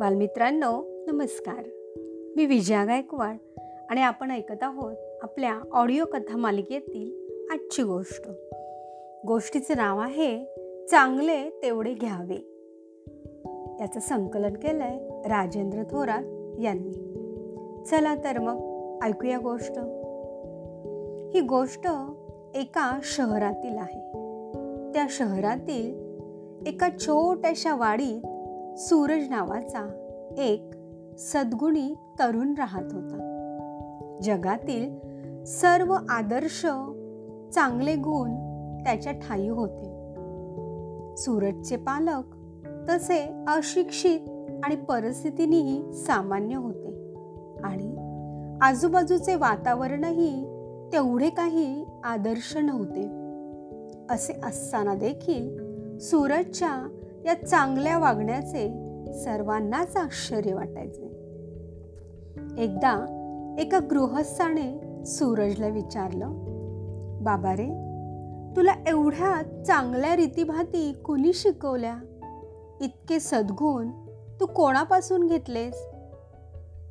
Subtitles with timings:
[0.00, 1.64] बालमित्रांनो नमस्कार.
[2.36, 3.36] मी विजया गायकवाड
[3.90, 8.22] आणि आपण ऐकत आहोत आपल्या ऑडिओ कथा मालिकेतील आजची गोष्ट.
[9.26, 10.44] गोष्टीचे नाव आहे
[10.90, 12.68] चांगले तेवढे घ्यावे.
[13.80, 16.22] याचं संकलन केलं आहे राजेंद्र थोरात
[16.60, 16.92] यांनी.
[17.84, 19.78] चला तर मग ऐकूया गोष्ट.
[21.34, 21.86] ही गोष्ट
[22.54, 24.12] एका शहरातील आहे.
[24.92, 25.94] त्या शहरातील
[26.66, 28.26] एका छोट्याशा वाडीत
[28.88, 29.80] सूरज नावाचा
[30.38, 30.70] एक
[31.18, 33.16] सद्गुणी तरुण राहत होता.
[34.22, 34.98] जगातील
[35.44, 36.66] सर्व आदर्श
[37.54, 38.30] चांगले गुण
[38.84, 39.84] त्याच्या ठाई होते.
[41.16, 42.36] सूरजचे पालक
[42.90, 44.20] तसे अशिक्षित
[44.64, 47.14] आणि परिस्थितीनेही सामान्य होते
[47.64, 47.96] आणि
[48.62, 50.44] आजूबाजूचे वातावरणही
[50.92, 53.02] तेवढे काही आदर्श नव्हते.
[54.14, 58.90] असे असताना देखील सूरजच्या या चांगल्या वागण्याचे
[59.24, 61.02] सर्वांनाच आश्चर्य वाटायचे.
[62.58, 63.16] एकदा
[63.58, 66.28] एका गृहस्थाने सूरजला विचारलं
[67.22, 67.90] बाबा रे
[68.56, 71.96] तुला एवढ्या चांगल्या रीतीभाती कुणी शिकवल्या?
[72.80, 73.88] इतके सद्गुण
[74.40, 75.86] तू कोणापासून घेतलेस?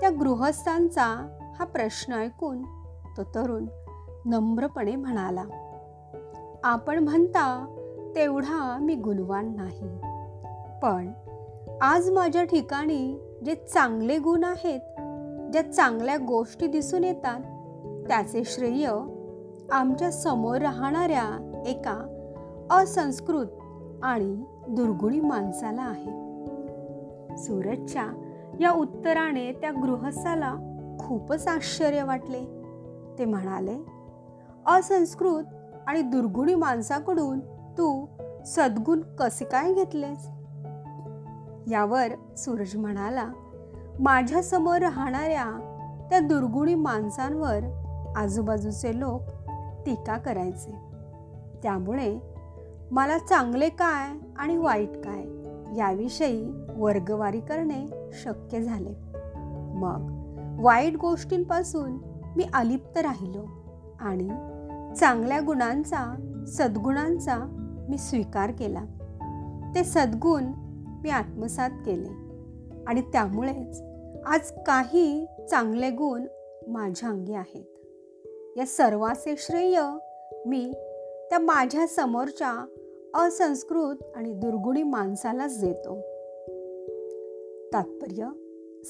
[0.00, 2.62] त्या गृहस्थांचा हा प्रश्न ऐकून
[3.16, 3.66] तो तरुण
[4.24, 5.44] नम्रपणे म्हणाला
[6.64, 7.76] आपण म्हणता
[8.16, 10.11] तेवढा मी गुणवान नाही.
[10.82, 11.12] पण
[11.82, 14.80] आज माझ्या ठिकाणी जे चांगले गुण आहेत
[15.52, 17.40] ज्या चांगल्या गोष्टी दिसून येतात
[18.08, 18.90] त्याचे श्रेय
[19.72, 21.94] आमच्यासमोर राहणाऱ्या एका
[22.70, 23.46] असंस्कृत
[24.02, 26.10] आणि दुर्गुणी माणसाला आहे.
[27.36, 28.06] सूरजच्या
[28.60, 30.54] या उत्तराने त्या गृहस्थाला
[31.00, 32.44] खूपच आश्चर्य वाटले.
[33.18, 33.76] ते म्हणाले
[34.66, 35.44] असंस्कृत
[35.86, 37.40] आणि दुर्गुणी माणसाकडून
[37.78, 38.06] तू
[38.46, 40.28] सद्गुण कसे काय घेतलेस?
[41.70, 43.28] यावर सूरज म्हणाला
[44.00, 45.68] माझ्यासमोर राहणाऱ्या
[46.10, 47.58] त्या दुर्गुणी माणसांवर
[48.16, 49.22] आजूबाजूचे लोक
[49.86, 50.74] टीका करायचे.
[51.62, 52.18] त्यामुळे
[52.90, 55.24] मला चांगले काय आणि वाईट काय
[55.78, 58.94] याविषयी वर्गवारी करणे शक्य झाले.
[59.74, 60.22] मग
[60.60, 61.92] वाईट गोष्टींपासून
[62.36, 63.46] मी अलिप्त राहिलो
[64.00, 64.28] आणि
[64.94, 66.14] चांगल्या गुणांचा
[66.46, 67.36] सद्गुणांचा
[67.88, 68.84] मी स्वीकार केला.
[69.74, 70.44] ते सद्गुण
[71.02, 72.08] मी आत्मसात केले.
[72.86, 73.82] आणि त्यामुळेच
[74.26, 76.26] आज काही चांगले गुण
[76.68, 77.64] माझ्या अंगी आहेत.
[78.56, 79.80] या सर्वाचे श्रेय
[80.46, 80.72] मी
[81.30, 82.66] त्या माझ्या समोरच्या
[83.14, 86.00] असंस्कृत आणि दुर्गुणी माणसालाच देतो.
[87.72, 88.28] तात्पर्य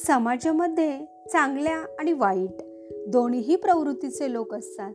[0.07, 0.99] समाजामध्ये
[1.33, 2.63] चांगल्या आणि वाईट
[3.09, 4.95] दोन्हीही प्रवृत्तीचे लोक असतात.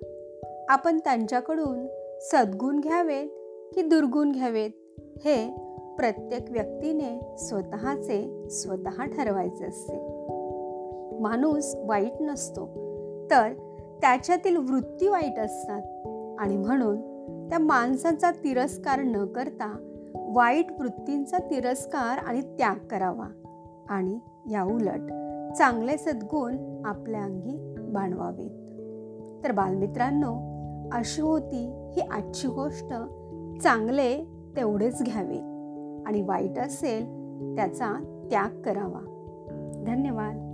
[0.70, 1.88] आपण त्यांच्याकडून
[2.22, 3.28] सद्गुण घ्यावेत
[3.76, 5.67] की दुर्गुण घ्यावेत हे
[5.98, 9.96] प्रत्येक व्यक्तीने स्वतःचे स्वतः ठरवायचे असते.
[11.20, 12.66] माणूस वाईट नसतो
[13.32, 13.54] तर
[14.02, 15.82] त्याच्यातील वृत्ती वाईट असतात
[16.40, 16.98] आणि म्हणून
[17.50, 23.28] त्या माणसाचा तिरस्कार न करता वाईट वृत्तींचा तिरस्कार आणि त्याग करावा
[23.90, 24.20] आणि
[24.52, 25.02] या उलट
[25.58, 28.52] चांगले सद्गुण आपल्या अंगी बाणवावेत.
[29.44, 30.34] तर बालमित्रांनो
[30.98, 32.94] अशी होती ही आजची गोष्ट
[33.64, 34.24] चांगले
[34.56, 35.57] तेवढेच घ्यावे.
[36.08, 37.06] आणि वाईट असेल
[37.56, 37.94] त्याचा
[38.30, 39.00] त्याग करावा.
[39.86, 40.47] धन्यवाद.